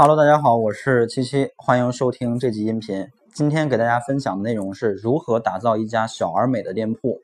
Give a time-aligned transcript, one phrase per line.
[0.00, 3.08] Hello，大家好，我是七七，欢迎收听这集音频。
[3.34, 7.20] 今天给大家分享的内容是如何打造一家小而美的店铺。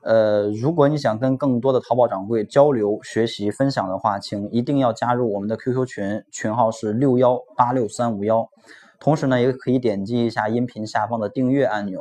[0.00, 8.48] 呃，如果你想跟更多的淘宝掌柜交流、学习、分享的话，请一定要加入我们的 QQ 群，群号是六幺八六三五幺。
[8.98, 12.00] 同时呢，也可以点击一下音频下方的订阅按钮，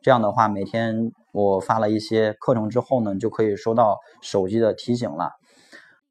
[0.00, 5.32] 这样的话，每天我发了一些课程之后呢，就可以收到手机的提醒了。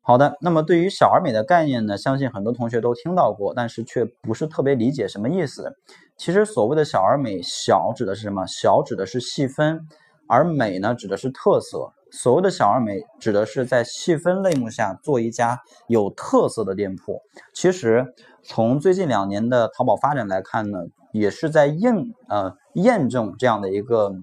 [0.08, 5.76] 好的，那么对于小而美的概念呢，相信很多同学都听到过，但是却不是特别理解什么意思。
[6.16, 8.46] 其实所谓的小而美，小指的是什么？
[8.48, 9.82] 小指的是细分，
[10.26, 11.92] 而美呢，指的是特色。
[12.10, 17.22] 所谓的小而美，指的是在细分类目下做一家有特色的店铺。
[17.54, 18.14] 其实
[18.44, 21.94] 从最近两年的淘宝发展来看呢，也是在验
[22.30, 24.14] 呃验证这样的一个。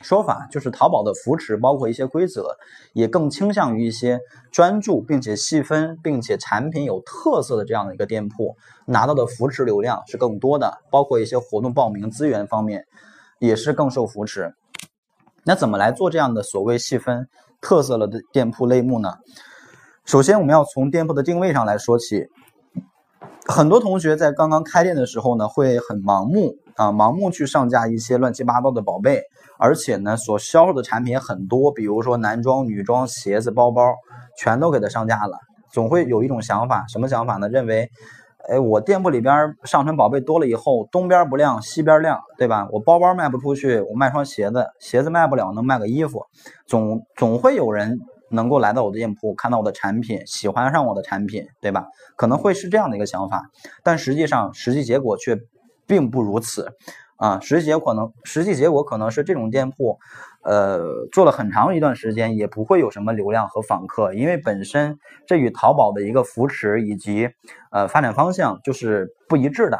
[0.00, 2.56] 说法就是淘宝的扶持，包括一些规则，
[2.92, 4.20] 也更倾向于一些
[4.52, 8.56] 专注并且细分，并且产品有特色的这样的一个店铺，
[8.86, 12.86] 拿到的扶持流量是更多的，包括一些活动报名资源方面
[13.38, 14.54] 也是更受扶持。
[15.44, 17.28] 那怎么来做这样的所谓细分
[17.60, 19.14] 特色了的店铺类目呢？
[20.04, 22.28] 首先，我们要从店铺的定位上来说起。
[23.50, 29.22] 很多同学在刚刚开店的时候呢，会很盲目啊，盲目去上架一些乱七八糟的宝贝，
[29.58, 33.94] 而且呢，所销售的产品也很多，比如说男装、女装、鞋子、包包，
[34.36, 35.38] 全都给它上架了。
[35.72, 37.48] 总会有一种想法，什么想法呢？
[37.48, 37.88] 认为，
[38.50, 42.68] 哎，我店铺里边上传宝贝多了以后，东边不亮西边亮，对吧？
[42.70, 46.22] 我包包卖不出去，我卖双鞋子，鞋子卖不了，能卖个衣服，
[46.66, 47.98] 总总会有人。
[48.30, 51.86] 能够来到我的店铺，看到我的产品，喜欢上我的产品，对吧？
[52.16, 53.50] 可能会是这样的一个想法，
[53.82, 55.38] 但实际上实际结果却
[55.86, 56.72] 并不如此
[57.16, 57.40] 啊！
[57.40, 59.98] 实际结果可能，实际结果可能是这种店铺，
[60.44, 67.30] 呃，做了很长一段时间也不会有什么流量和访客，因为本身这与淘宝的一个扶持以及
[67.70, 69.78] 呃发展方向就是不一致的。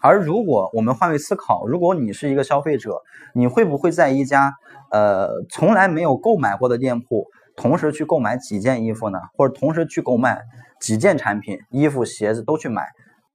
[0.00, 3.00] 而如果我们换位思考，如果你是一个消费者，
[3.34, 4.52] 你会不会在一家
[4.90, 7.26] 呃从来没有购买过的店铺？
[7.56, 10.42] 同时去购买几件衣服呢，或者同时去购买
[10.80, 12.86] 几件产品，衣服、鞋子都去买，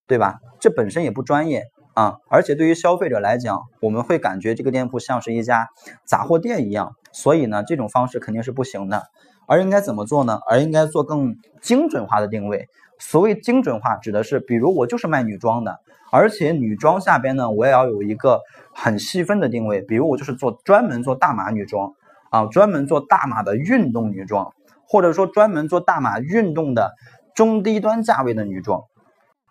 [0.08, 0.36] 对吧？
[0.59, 1.66] 这本身也不专业
[1.96, 5.68] 啊，而且对于消费者来讲，我们会感觉这个店铺像是一家
[6.06, 9.04] 杂货店一样，所以呢，这种方式肯定是不行的。
[9.48, 10.40] 而应该怎么做呢？
[10.48, 12.68] 而应该做更精准化的定位。
[13.00, 15.80] 所谓精准化，指的是，比如我就是卖女装的，
[16.12, 18.40] 而且女装下边呢，我也要有一个
[18.74, 21.92] 很细分的定位，比如我就是做专门做大码女装。
[22.31, 24.52] 啊，专门做大码的运动女装，
[24.88, 26.94] 或者说专门做大码运动的
[27.36, 28.81] 中低端价位的女装，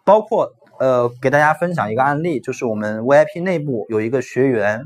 [0.04, 4.84] 包括呃，给大家分享一个案例，就是我们 VIP 内部有一个学员，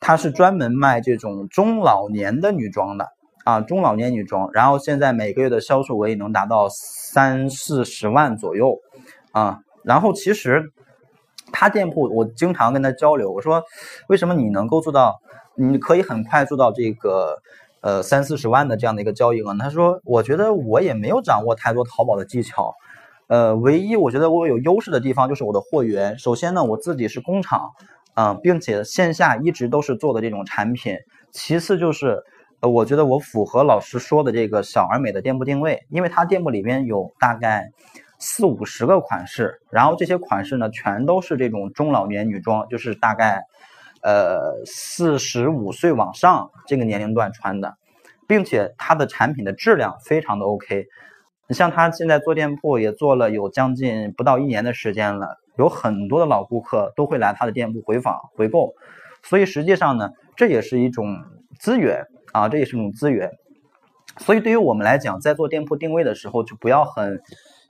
[0.00, 3.08] 他是专门卖这种中老年的女装的
[3.44, 8.78] 啊，中老年女装，然后现在每个月的销售额也能达到三四十万左右
[9.32, 10.72] 啊，然后其实
[11.52, 13.62] 他店铺我经常跟他交流，我说
[14.08, 15.20] 为什么你能够做到？
[15.54, 17.36] 你可以很快做到这个，
[17.82, 19.54] 呃，三四十万的这样的一个交易额。
[19.58, 22.74] 他说：“我觉得我也没有掌握太多淘宝的技巧，
[23.26, 26.18] 呃，唯一我觉得我有优势的地方就是我的货源。
[26.18, 27.72] 首先呢，我自己是工厂，
[28.14, 30.96] 嗯，并且线下一直都是做的这种产品。
[31.32, 32.22] 其次就是，
[32.60, 37.72] 呃，我觉得我符合老师说的这个小而美的店铺定位，因为他店铺里边有大概
[38.22, 43.42] 四五十个款式，然后这些款式呢，全都是这种中老年女装，就是大概。”
[44.04, 47.76] 呃，四十五岁往上这个年龄段穿的，
[48.26, 50.86] 并且它的产品的质量非常的 OK。
[51.46, 58.74] 你像他现在做店铺也做了有将近不到一年的时间了，有很多的老顾客都会来他的店铺回访回购，
[59.22, 61.16] 所以实际上呢，这也是一种
[61.60, 63.30] 资源啊，这也是一种资源。
[64.18, 67.22] 所以对于我们来讲，在做店铺定位的时候，就不要很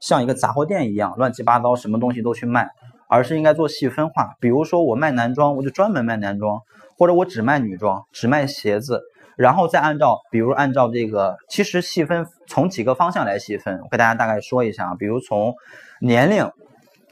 [0.03, 2.69] 像一个杂货店一样乱七八糟，什么东西都去卖。
[3.09, 6.61] 而是应该做细分化，比如说我卖男装，我就专门卖男装，
[6.97, 9.03] 或者我只卖女装，只卖鞋子，
[9.37, 15.55] 然后再按照，比如按照这个，其实细分从几个方向来细分，我给大家大概说一下啊，比如从
[16.01, 16.51] 年龄、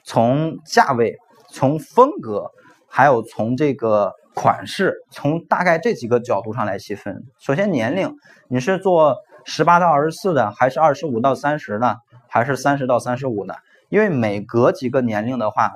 [0.02, 1.18] 从价位、
[1.50, 2.50] 从风格，
[2.88, 7.24] 还有从这个款式，从大概这几个角度上来细分。
[7.38, 8.16] 首先年龄，
[8.48, 11.98] 你是做十八到二十四的，还是二十五到三十的，
[12.30, 13.52] 还是三十到三十五呢？
[13.90, 15.72] 因为每隔几个年龄的话。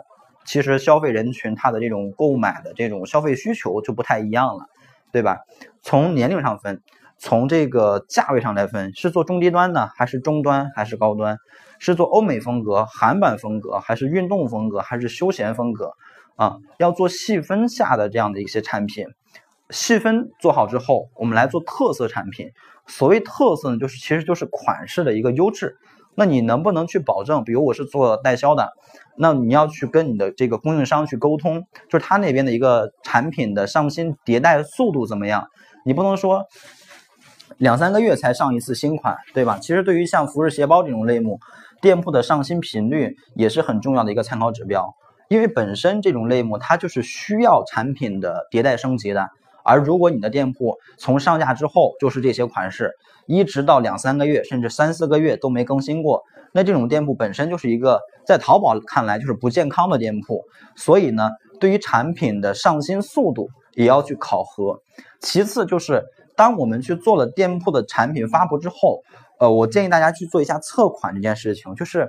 [0.46, 4.66] 其实消费人群他的这种购买的这种消费需求就不太一样了，
[5.10, 5.38] 对吧？
[5.80, 6.82] 从年龄上分，
[7.16, 11.38] 从这个价位上来分，是做中低端的，还是中端，还是高端？
[11.78, 15.94] 是做欧美风格、韩版风格，还是运动风格，还是休闲风格？
[16.36, 19.06] 啊，要做细分下的这样的一些产品，
[19.70, 22.50] 细分做好之后，我们来做特色产品。
[22.86, 25.78] 所谓特色呢，就是其实就是款式的一个优质。
[26.14, 27.42] 那你能不能去保证？
[27.44, 28.72] 比如我是做代销的，
[29.16, 35.48] 那你要去跟你的这个供应商去沟通，就是他那边的一个产品的上新迭代速度怎么样？
[35.84, 36.46] 你不能说
[37.58, 39.58] 两三个月才上一次新款，对吧？
[39.60, 41.40] 其实对于像服饰鞋包这种类目，
[41.80, 44.94] 店铺的上新频率也是很重要的一个参考指标，
[45.28, 49.28] 因为本身这种类目它就是需要产品的迭代升级的。
[49.64, 52.92] 而如果你的店铺从上架之后就是这些款式，
[53.26, 56.22] 一直到两三个月甚至三四个月都没更新过，
[56.52, 60.42] 那这种店铺本身就是一个在淘宝看来就是不健康的店铺。
[60.76, 64.82] 所以呢，对于产品的上新速度也要去考核。
[65.20, 66.04] 其次就是
[66.36, 69.02] 当我们去做了店铺的产品发布之后，
[69.40, 72.08] 呃，我建议大家去做一下测款这件事情，就是。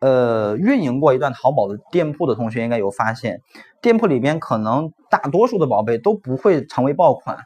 [0.00, 3.40] 呃，运营过一段淘宝的店铺的同学应该有发现，
[3.80, 7.38] 店铺里边可能大多数的宝贝都不会成为爆款，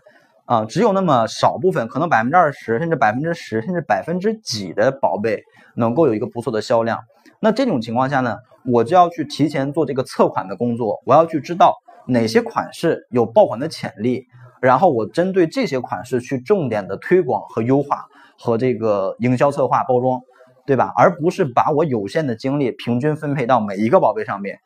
[0.44, 5.40] 啊，只有那么少部分，可能百分之二十，甚至百分之十，甚至百分之几的宝贝
[5.76, 6.98] 能够有一个不错的销量。
[7.38, 11.76] 那这种情况下呢，我就要去提前做这个测款的工作，我要去知道
[12.08, 14.26] 哪些款式有爆款的潜力，
[14.60, 18.06] 然后我针对这些款式去重点的推广和优化
[18.36, 20.20] 和这个营销策划包装。
[20.68, 20.92] 对吧？
[20.94, 24.58] 而不是把我有限的精力平均分配到每一个宝贝上面，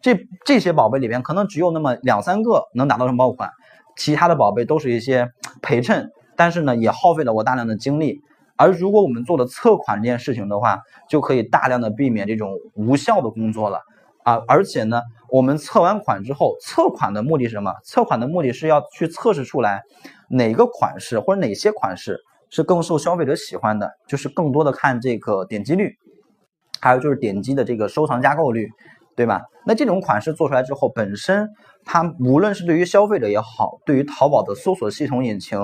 [0.00, 3.50] 这这些宝贝里边可能只有那么两三个能达到成爆款，
[3.94, 5.28] 其他的宝贝都是一些
[5.60, 8.22] 陪衬，但是呢，也耗费了我大量的精力。
[8.56, 10.80] 而如果我们做了测款这件事情的话，
[11.10, 13.82] 就可以大量的避免这种无效的工作了
[14.22, 14.40] 啊！
[14.48, 17.74] 而且呢，我们测完款之后，测款的目的是什么？
[17.84, 19.82] 测款的目的是要去测试出来
[20.30, 22.20] 哪个款式或者哪些款式。
[22.50, 25.96] 是更受消费者喜欢的，就是更多的看这个点击率，
[26.80, 28.68] 还有就是点击的这个收藏加购率，
[29.16, 29.42] 对吧？
[29.66, 31.48] 那这种款式做出来之后，本身
[31.84, 35.58] 它无论是对于消费者也好，对于淘宝的搜索系统引擎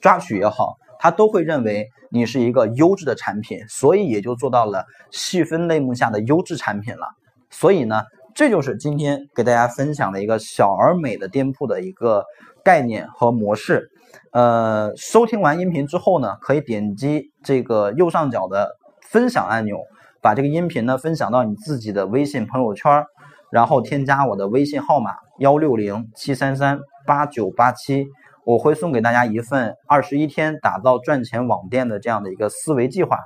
[0.00, 7.08] 抓取也好，它都会认为你是一个优质的产品，所以也就做到了细分类目下的优质产品了。
[7.50, 8.02] 所以呢，
[8.36, 12.22] 这就是今天给大家分享的一个小而美的店铺的一个
[12.62, 13.88] 概念和模式。
[14.30, 19.78] 呃，收听完音频之后呢，可以点击这个右上角的分享按钮，
[20.20, 23.06] 把这个音频呢分享到你自己的微信朋友圈，
[23.50, 28.04] 然后添加我的微信号码幺六零七三三八九八七，
[28.44, 33.16] 我会送给大家一份二十一天打造赚钱网店的这样的一个思维计划。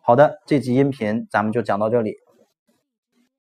[0.00, 2.25] 好的，这期音频咱们就讲到这里。